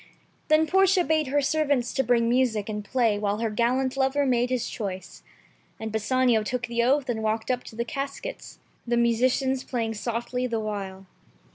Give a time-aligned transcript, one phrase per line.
[0.47, 4.49] Then Portia bade her servants to bring music and play while her galliant lover made
[4.49, 5.21] his choice.
[5.79, 10.47] And Bassanio took the oath and walked up to the caskets— the musicians playing softly
[10.47, 11.05] the while.